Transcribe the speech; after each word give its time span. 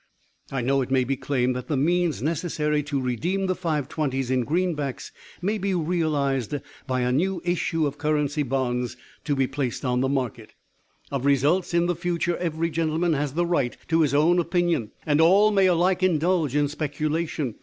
"I 0.51 0.61
know 0.61 0.81
it 0.81 0.89
may 0.89 1.03
be 1.03 1.15
claimed, 1.15 1.55
that 1.55 1.67
the 1.67 1.77
means 1.77 2.23
necessary 2.23 2.81
to 2.81 2.99
redeem 2.99 3.45
the 3.45 3.53
Five 3.53 3.87
twenties 3.87 4.31
in 4.31 4.41
greenbacks 4.45 5.11
may 5.43 5.59
be 5.59 5.75
realized 5.75 6.55
by 6.87 7.01
a 7.01 7.11
new 7.11 7.39
issue 7.45 7.85
of 7.85 7.99
currency 7.99 8.41
bonds 8.41 8.97
to 9.25 9.35
be 9.35 9.45
placed 9.45 9.85
on 9.85 10.01
the 10.01 10.09
market. 10.09 10.55
Of 11.11 11.23
results 11.23 11.75
in 11.75 11.85
the 11.85 11.95
future 11.95 12.35
every 12.37 12.71
gentleman 12.71 13.13
has 13.13 13.33
the 13.35 13.45
right 13.45 13.77
to 13.89 14.01
his 14.01 14.15
own 14.15 14.39
opinion, 14.39 14.89
and 15.05 15.21
all 15.21 15.51
may 15.51 15.67
alike 15.67 16.01
indulge 16.01 16.55
in 16.55 16.67
speculation. 16.67 17.53